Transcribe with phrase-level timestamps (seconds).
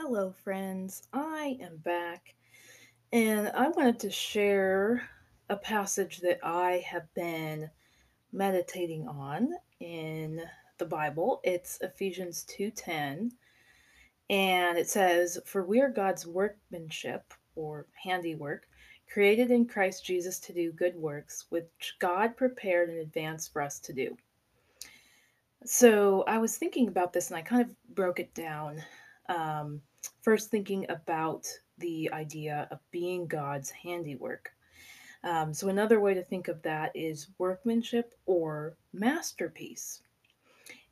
[0.00, 1.02] Hello, friends.
[1.12, 2.36] I am back,
[3.12, 5.10] and I wanted to share
[5.50, 7.68] a passage that I have been
[8.30, 10.40] meditating on in
[10.78, 11.40] the Bible.
[11.42, 13.32] It's Ephesians 2:10,
[14.30, 18.68] and it says, "For we are God's workmanship or handiwork,
[19.08, 23.80] created in Christ Jesus to do good works, which God prepared in advance for us
[23.80, 24.16] to do."
[25.64, 28.84] So, I was thinking about this and I kind of broke it down
[29.28, 29.82] um,
[30.22, 31.46] first thinking about
[31.78, 34.52] the idea of being God's handiwork.
[35.24, 40.02] Um, so, another way to think of that is workmanship or masterpiece.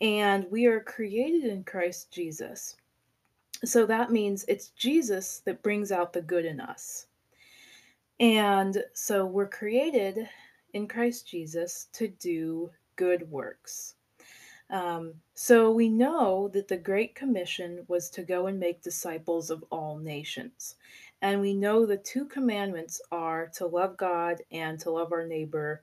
[0.00, 2.76] And we are created in Christ Jesus.
[3.64, 7.06] So, that means it's Jesus that brings out the good in us.
[8.18, 10.28] And so, we're created
[10.74, 13.94] in Christ Jesus to do good works.
[14.70, 19.64] Um, so we know that the Great Commission was to go and make disciples of
[19.70, 20.76] all nations.
[21.22, 25.82] And we know the two commandments are to love God and to love our neighbor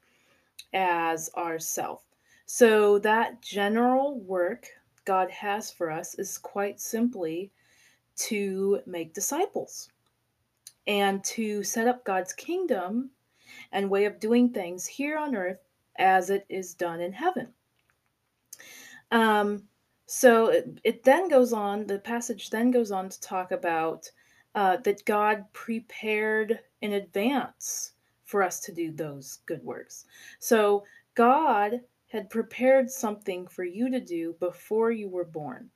[0.74, 2.04] as ourself.
[2.46, 4.68] So that general work
[5.04, 7.52] God has for us is quite simply
[8.18, 9.90] to make disciples
[10.88, 13.12] and to set up God's kingdom
[13.72, 15.60] and way of doing things here on earth
[15.98, 17.54] as it is done in heaven.
[19.12, 19.64] Um,
[20.06, 24.10] so it, it then goes on, the passage then goes on to talk about
[24.56, 27.92] uh, that God prepared in advance
[28.26, 30.06] for us to do those good works.
[30.40, 30.84] So
[31.16, 35.70] God had prepared something for you to do before you were born.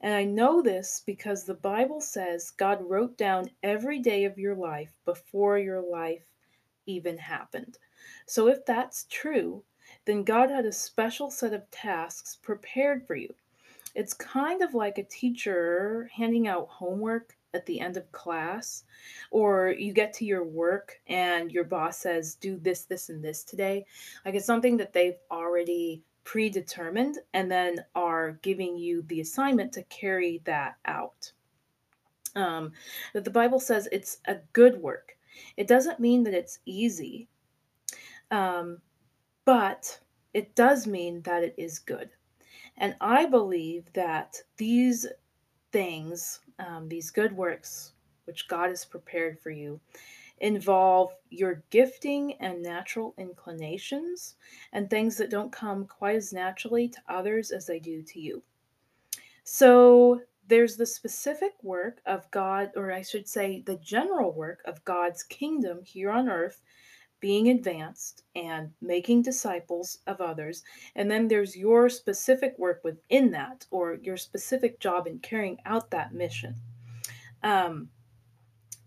[0.00, 4.56] And I know this because the Bible says God wrote down every day of your
[4.56, 6.24] life before your life
[6.86, 7.78] even happened.
[8.26, 9.62] So if that's true,
[10.04, 13.34] then God had a special set of tasks prepared for you.
[13.94, 18.84] It's kind of like a teacher handing out homework at the end of class,
[19.30, 23.44] or you get to your work and your boss says, Do this, this, and this
[23.44, 23.84] today.
[24.24, 29.82] Like it's something that they've already predetermined and then are giving you the assignment to
[29.84, 31.32] carry that out.
[32.34, 32.72] Um,
[33.12, 35.16] the Bible says it's a good work.
[35.56, 37.28] It doesn't mean that it's easy.
[38.30, 38.78] Um,
[39.44, 40.00] but
[40.34, 42.10] it does mean that it is good.
[42.78, 45.06] And I believe that these
[45.72, 47.92] things, um, these good works,
[48.24, 49.80] which God has prepared for you,
[50.38, 54.34] involve your gifting and natural inclinations
[54.72, 58.42] and things that don't come quite as naturally to others as they do to you.
[59.44, 64.84] So there's the specific work of God, or I should say, the general work of
[64.84, 66.60] God's kingdom here on earth
[67.22, 70.64] being advanced and making disciples of others.
[70.96, 75.90] And then there's your specific work within that, or your specific job in carrying out
[75.92, 76.56] that mission.
[77.44, 77.88] Um,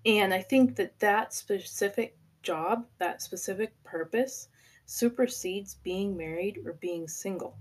[0.06, 4.50] and I think that that specific job, that specific purpose,
[4.86, 7.58] supersedes being married or being single.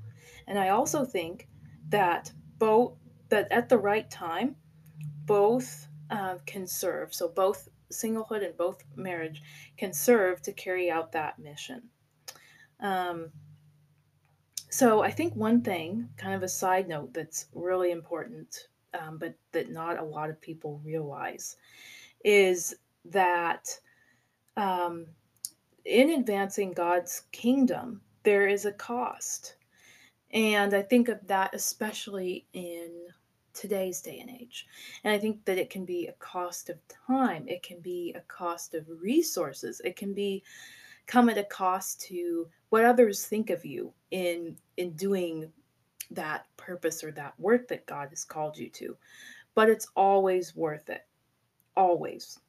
[0.48, 1.48] And I also think
[1.88, 2.94] that both
[3.28, 4.56] that at the right time,
[5.24, 7.14] both uh, can serve.
[7.14, 9.42] So both singlehood and both marriage
[9.76, 11.82] can serve to carry out that mission.
[12.80, 13.30] Um,
[14.70, 18.68] so I think one thing, kind of a side note, that's really important,
[18.98, 21.56] um, but that not a lot of people realize,
[22.24, 22.74] is
[23.04, 23.68] that
[24.56, 25.06] um,
[25.84, 29.56] in advancing God's kingdom, there is a cost.
[30.32, 32.90] And I think of that especially in
[33.54, 34.66] today's day and age.
[35.04, 38.20] And I think that it can be a cost of time, it can be a
[38.22, 40.42] cost of resources, it can be
[41.06, 45.50] come at a cost to what others think of you in in doing
[46.10, 48.96] that purpose or that work that God has called you to.
[49.54, 51.06] But it's always worth it.
[51.76, 52.40] Always.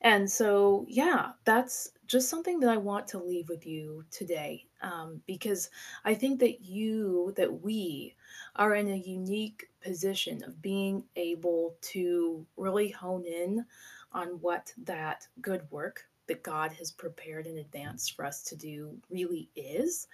[0.00, 5.20] And so, yeah, that's just something that I want to leave with you today um,
[5.26, 5.70] because
[6.04, 8.14] I think that you, that we
[8.56, 13.64] are in a unique position of being able to really hone in
[14.12, 18.96] on what that good work that God has prepared in advance for us to do
[19.10, 20.06] really is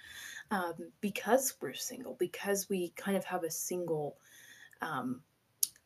[0.50, 4.16] um, because we're single, because we kind of have a single
[4.80, 5.20] um,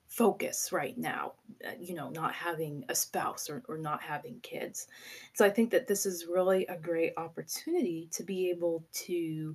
[0.08, 1.34] focus right now,
[1.66, 4.88] uh, you know, not having a spouse or, or not having kids.
[5.34, 9.54] So I think that this is really a great opportunity to be able to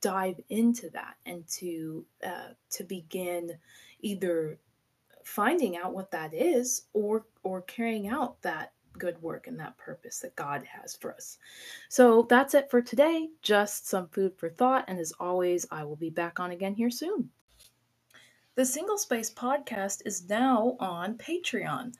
[0.00, 3.56] dive into that and to uh, to begin
[4.00, 4.58] either
[5.24, 10.18] finding out what that is or or carrying out that good work and that purpose
[10.18, 11.38] that God has for us.
[11.88, 13.28] So that's it for today.
[13.40, 14.84] Just some food for thought.
[14.88, 17.30] And as always, I will be back on again here soon.
[18.54, 21.94] The Single Space podcast is now on Patreon.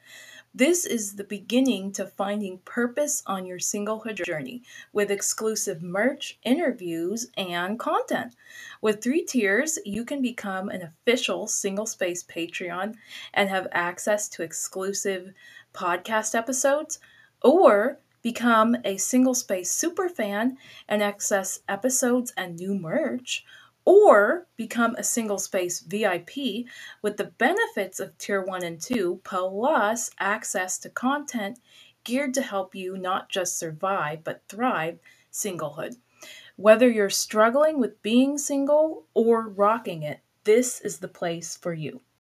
[0.55, 4.63] This is the beginning to finding purpose on your singlehood journey
[4.93, 8.37] with exclusive merch, interviews, and content.
[8.83, 12.97] With three tiers, you can become an official Single Space Patreon
[13.33, 15.33] and have access to exclusive
[15.73, 16.99] podcast episodes,
[17.41, 20.57] or become a Single Space superfan
[20.87, 23.43] and access episodes and new merch
[23.85, 26.67] or become a single space VIP
[27.01, 31.59] with the benefits of Tier 1 and 2 plus access to content
[32.05, 34.99] geared to help you not just survive but thrive
[35.33, 35.97] singlehood.
[36.57, 42.03] Whether you're struggling with being single or rocking it, this is the place for you.